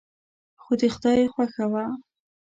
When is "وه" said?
1.71-1.85